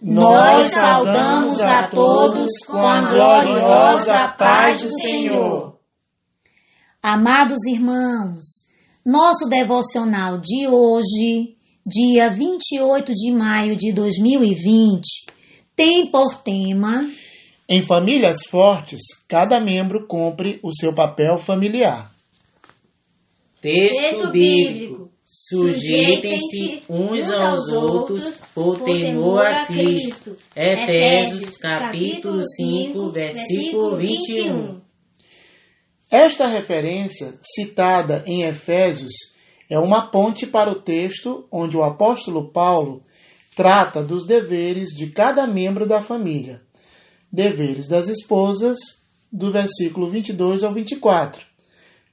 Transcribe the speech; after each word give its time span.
nós 0.00 0.68
saudamos 0.68 1.60
a 1.60 1.88
todos 1.88 2.50
com 2.66 2.78
a 2.78 3.00
gloriosa 3.00 4.28
paz 4.28 4.82
do 4.82 4.90
Senhor. 4.92 5.76
Amados 7.02 7.58
irmãos, 7.66 8.44
nosso 9.04 9.48
devocional 9.48 10.40
de 10.40 10.68
hoje, 10.68 11.56
dia 11.84 12.30
28 12.30 13.12
de 13.12 13.32
maio 13.32 13.76
de 13.76 13.92
2020, 13.92 15.02
tem 15.74 16.10
por 16.10 16.42
tema 16.42 17.10
Em 17.68 17.82
famílias 17.82 18.46
fortes, 18.48 19.00
cada 19.28 19.60
membro 19.60 20.06
cumpre 20.06 20.60
o 20.62 20.72
seu 20.72 20.94
papel 20.94 21.38
familiar. 21.38 22.12
Texto 23.60 24.30
bíblico. 24.30 25.07
Sujeitem-se 25.30 26.84
uns 26.88 27.30
aos 27.30 27.70
outros 27.70 28.38
por 28.54 28.80
temor 28.80 29.46
a 29.46 29.66
Cristo. 29.66 30.34
Efésios 30.56 31.58
capítulo 31.58 32.40
5, 32.42 33.10
versículo 33.10 33.98
21. 33.98 34.80
Esta 36.10 36.48
referência, 36.48 37.34
citada 37.42 38.24
em 38.26 38.48
Efésios, 38.48 39.12
é 39.68 39.78
uma 39.78 40.10
ponte 40.10 40.46
para 40.46 40.72
o 40.72 40.80
texto 40.80 41.46
onde 41.52 41.76
o 41.76 41.84
apóstolo 41.84 42.50
Paulo 42.50 43.02
trata 43.54 44.02
dos 44.02 44.26
deveres 44.26 44.88
de 44.96 45.10
cada 45.10 45.46
membro 45.46 45.86
da 45.86 46.00
família. 46.00 46.62
Deveres 47.30 47.86
das 47.86 48.08
esposas, 48.08 48.78
do 49.30 49.52
versículo 49.52 50.08
22 50.08 50.64
ao 50.64 50.72
24. 50.72 51.47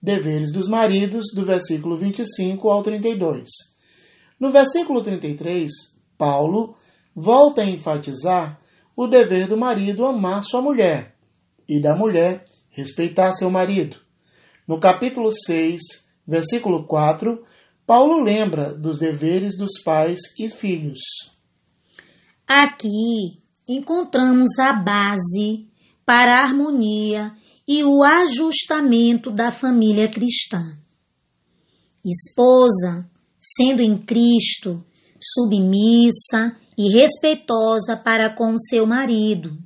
Deveres 0.00 0.52
dos 0.52 0.68
maridos, 0.68 1.26
do 1.34 1.44
versículo 1.44 1.96
25 1.96 2.68
ao 2.68 2.82
32. 2.82 3.48
No 4.38 4.50
versículo 4.50 5.02
33, 5.02 5.70
Paulo 6.16 6.76
volta 7.14 7.62
a 7.62 7.68
enfatizar 7.68 8.60
o 8.96 9.06
dever 9.06 9.48
do 9.48 9.56
marido 9.56 10.04
amar 10.04 10.44
sua 10.44 10.62
mulher 10.62 11.16
e 11.68 11.80
da 11.80 11.96
mulher 11.96 12.44
respeitar 12.70 13.32
seu 13.32 13.50
marido. 13.50 13.96
No 14.66 14.78
capítulo 14.78 15.32
6, 15.32 15.80
versículo 16.26 16.86
4, 16.86 17.44
Paulo 17.86 18.22
lembra 18.22 18.74
dos 18.74 18.98
deveres 18.98 19.56
dos 19.56 19.82
pais 19.82 20.18
e 20.38 20.48
filhos. 20.48 20.98
Aqui 22.46 23.42
encontramos 23.66 24.58
a 24.58 24.72
base 24.72 25.67
para 26.08 26.38
a 26.38 26.42
harmonia 26.42 27.34
e 27.68 27.84
o 27.84 28.02
ajustamento 28.02 29.30
da 29.30 29.50
família 29.50 30.08
cristã. 30.08 30.62
Esposa, 32.02 33.06
sendo 33.38 33.82
em 33.82 33.98
Cristo 33.98 34.82
submissa 35.20 36.56
e 36.78 36.94
respeitosa 36.94 37.94
para 37.94 38.34
com 38.34 38.56
seu 38.56 38.86
marido. 38.86 39.58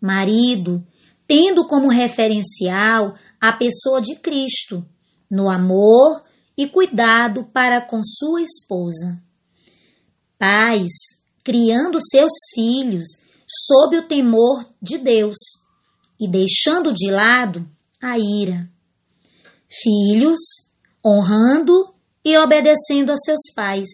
Marido, 0.00 0.82
tendo 1.26 1.66
como 1.66 1.90
referencial 1.90 3.14
a 3.38 3.52
pessoa 3.52 4.00
de 4.00 4.16
Cristo, 4.16 4.82
no 5.30 5.50
amor 5.50 6.24
e 6.56 6.66
cuidado 6.66 7.44
para 7.44 7.82
com 7.82 8.00
sua 8.02 8.40
esposa. 8.40 9.22
Pais, 10.38 10.94
criando 11.44 11.98
seus 12.00 12.32
filhos 12.54 13.27
sob 13.48 13.96
o 13.96 14.06
temor 14.06 14.66
de 14.80 14.98
Deus 14.98 15.36
e 16.20 16.28
deixando 16.28 16.92
de 16.92 17.10
lado 17.10 17.66
a 18.02 18.18
ira. 18.18 18.68
Filhos, 19.68 20.38
honrando 21.04 21.94
e 22.24 22.36
obedecendo 22.36 23.10
a 23.10 23.16
seus 23.16 23.52
pais, 23.54 23.88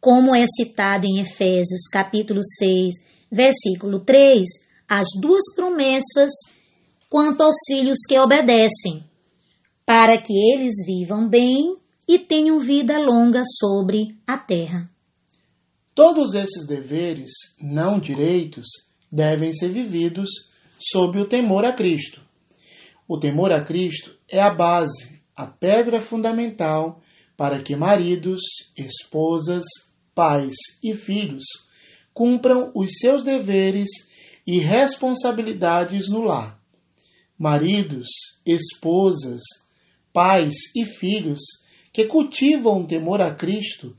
como 0.00 0.34
é 0.34 0.44
citado 0.46 1.06
em 1.06 1.20
Efésios 1.20 1.88
capítulo 1.90 2.40
6, 2.42 2.94
versículo 3.30 4.04
3, 4.04 4.44
as 4.88 5.08
duas 5.20 5.42
promessas 5.54 6.30
quanto 7.10 7.42
aos 7.42 7.56
filhos 7.66 7.98
que 8.06 8.18
obedecem, 8.18 9.04
para 9.84 10.20
que 10.20 10.32
eles 10.52 10.74
vivam 10.86 11.28
bem 11.28 11.76
e 12.06 12.18
tenham 12.18 12.60
vida 12.60 12.98
longa 12.98 13.42
sobre 13.44 14.18
a 14.26 14.36
terra. 14.38 14.90
Todos 15.98 16.32
esses 16.34 16.64
deveres, 16.64 17.32
não 17.60 17.98
direitos, 17.98 18.66
devem 19.10 19.52
ser 19.52 19.70
vividos 19.70 20.30
sob 20.78 21.18
o 21.18 21.26
temor 21.26 21.64
a 21.64 21.72
Cristo. 21.72 22.22
O 23.08 23.18
temor 23.18 23.50
a 23.50 23.64
Cristo 23.64 24.16
é 24.30 24.38
a 24.38 24.54
base, 24.54 25.20
a 25.34 25.44
pedra 25.44 26.00
fundamental 26.00 27.02
para 27.36 27.64
que 27.64 27.74
maridos, 27.74 28.40
esposas, 28.76 29.64
pais 30.14 30.54
e 30.80 30.94
filhos 30.94 31.42
cumpram 32.14 32.70
os 32.76 32.90
seus 33.00 33.24
deveres 33.24 33.88
e 34.46 34.60
responsabilidades 34.60 36.08
no 36.08 36.22
lar. 36.22 36.62
Maridos, 37.36 38.06
esposas, 38.46 39.42
pais 40.12 40.54
e 40.76 40.84
filhos 40.84 41.40
que 41.92 42.04
cultivam 42.04 42.82
o 42.82 42.86
temor 42.86 43.20
a 43.20 43.34
Cristo 43.34 43.96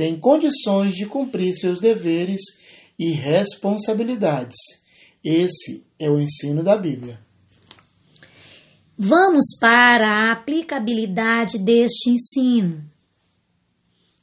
têm 0.00 0.18
condições 0.18 0.94
de 0.94 1.04
cumprir 1.04 1.52
seus 1.54 1.78
deveres 1.78 2.40
e 2.98 3.10
responsabilidades. 3.10 4.56
Esse 5.22 5.84
é 5.98 6.08
o 6.08 6.18
ensino 6.18 6.62
da 6.62 6.74
Bíblia. 6.74 7.20
Vamos 8.96 9.44
para 9.60 10.08
a 10.08 10.32
aplicabilidade 10.32 11.58
deste 11.58 12.08
ensino. 12.08 12.82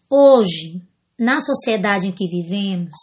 Hoje, 0.09 0.81
na 1.15 1.39
sociedade 1.41 2.07
em 2.07 2.11
que 2.11 2.27
vivemos, 2.27 2.95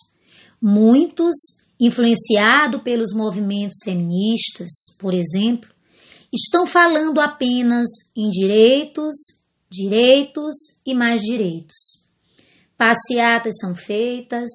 muitos, 0.60 1.36
influenciados 1.78 2.82
pelos 2.82 3.14
movimentos 3.14 3.76
feministas, 3.84 4.68
por 4.98 5.14
exemplo, 5.14 5.70
estão 6.32 6.66
falando 6.66 7.20
apenas 7.20 7.86
em 8.16 8.28
direitos, 8.30 9.14
direitos 9.70 10.56
e 10.84 10.92
mais 10.92 11.20
direitos. 11.22 12.03
Passeatas 12.76 13.58
são 13.60 13.74
feitas, 13.74 14.50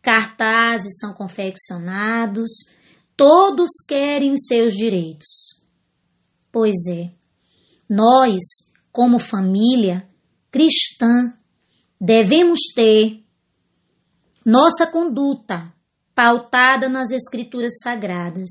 cartazes 0.00 0.98
são 0.98 1.12
confeccionados, 1.12 2.48
todos 3.16 3.68
querem 3.86 4.32
os 4.32 4.46
seus 4.46 4.74
direitos. 4.74 5.26
Pois 6.50 6.86
é, 6.88 7.10
nós, 7.88 8.40
como 8.90 9.18
família 9.18 10.08
cristã, 10.50 11.34
devemos 12.00 12.60
ter 12.74 13.24
nossa 14.44 14.86
conduta 14.86 15.72
pautada 16.14 16.88
nas 16.88 17.10
Escrituras 17.10 17.74
Sagradas. 17.82 18.48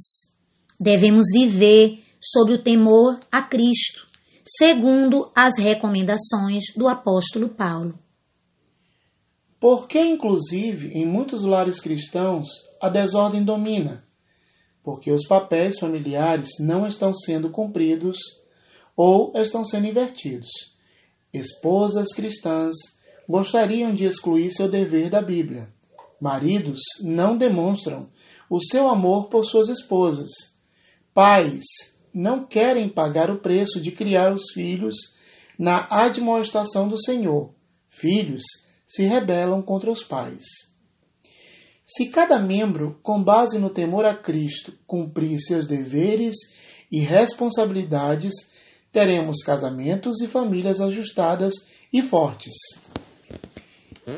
Devemos 0.80 1.26
viver 1.34 2.04
sob 2.22 2.54
o 2.54 2.64
temor 2.64 3.20
a 3.32 3.42
Cristo, 3.42 4.08
segundo 4.46 5.32
as 5.36 5.58
recomendações 5.58 6.66
do 6.76 6.88
apóstolo 6.88 7.50
Paulo. 7.50 7.98
Porque, 9.60 10.00
inclusive, 10.00 10.90
em 10.90 11.06
muitos 11.06 11.44
lares 11.44 11.80
cristãos, 11.80 12.48
a 12.80 12.90
desordem 12.90 13.44
domina, 13.44 14.04
porque 14.84 15.12
os 15.12 15.26
papéis 15.28 15.80
familiares 15.80 16.50
não 16.60 16.86
estão 16.86 17.14
sendo 17.14 17.50
cumpridos 17.50 18.18
ou 18.96 19.34
estão 19.36 19.66
sendo 19.66 19.88
invertidos. 19.88 20.50
Esposas 21.34 22.14
cristãs 22.16 22.76
gostariam 23.28 23.94
de 23.94 24.06
excluir 24.06 24.52
seu 24.52 24.70
dever 24.70 25.10
da 25.10 25.22
Bíblia. 25.22 25.70
Maridos 26.22 26.80
não 27.02 27.38
demonstram 27.38 28.10
o 28.50 28.60
seu 28.60 28.88
amor 28.88 29.28
por 29.28 29.44
suas 29.44 29.70
esposas. 29.70 30.32
Pais 31.14 31.66
não 32.14 32.46
querem 32.46 32.90
pagar 32.90 33.30
o 33.30 33.40
preço 33.40 33.82
de 33.82 33.92
criar 33.92 34.32
os 34.32 34.52
filhos 34.54 34.96
na 35.60 35.88
admoestação 35.90 36.88
do 36.88 36.98
Senhor. 36.98 37.54
Filhos 37.88 38.44
se 38.88 39.06
rebelam 39.06 39.62
contra 39.62 39.92
os 39.92 40.04
pais. 40.04 40.46
Se 41.86 42.08
cada 42.08 42.40
membro, 42.40 43.00
com 43.04 43.22
base 43.22 43.60
no 43.60 43.70
temor 43.70 44.06
a 44.06 44.16
Cristo, 44.16 44.74
cumprir 44.88 45.38
seus 45.40 45.68
deveres 45.68 46.36
e 46.92 47.02
responsabilidades, 47.02 48.34
teremos 48.92 49.44
casamentos 49.44 50.22
e 50.22 50.28
famílias 50.28 50.82
ajustadas 50.82 51.54
e 51.92 52.02
fortes. 52.02 52.56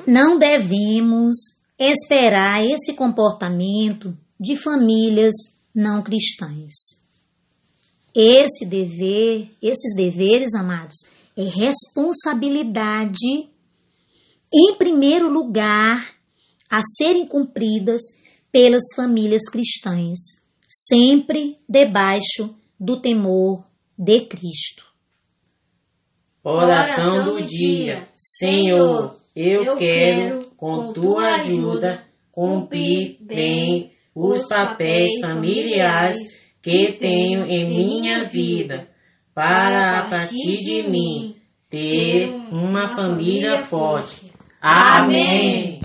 Não 0.08 0.38
devemos 0.38 1.36
esperar 1.78 2.64
esse 2.64 2.94
comportamento 2.94 4.16
de 4.40 4.56
famílias 4.56 5.34
não 5.74 6.02
cristãs. 6.02 7.00
Esse 8.16 8.66
dever, 8.66 9.52
esses 9.62 9.96
deveres, 9.96 10.54
amados, 10.54 10.96
é 11.38 11.44
responsabilidade, 11.44 13.49
em 14.54 14.76
primeiro 14.76 15.30
lugar, 15.30 16.16
a 16.70 16.82
serem 16.82 17.28
cumpridas 17.28 18.02
pelas 18.52 18.84
famílias 18.96 19.44
cristãs, 19.50 20.18
sempre 20.68 21.58
debaixo 21.68 22.56
do 22.80 23.02
temor 23.02 23.64
de 23.98 24.22
Cristo. 24.22 24.86
Oração 26.44 27.26
do 27.26 27.44
dia. 27.44 28.08
Senhor, 28.16 29.18
eu 29.36 29.78
quero, 29.78 30.46
com 30.56 30.94
tua 30.94 31.36
ajuda, 31.36 32.04
cumprir 32.32 33.18
bem 33.22 33.92
os 34.16 34.48
papéis 34.48 35.20
familiares 35.22 36.18
que 36.62 36.94
tenho 36.94 37.46
em 37.46 37.70
minha 37.70 38.24
vida, 38.26 38.90
para 39.34 40.00
a 40.00 40.10
partir 40.10 40.58
de 40.58 40.90
mim 40.90 41.36
ter 41.70 42.30
uma 42.52 42.96
família 42.96 43.62
forte. 43.62 44.32
Amém. 44.62 45.79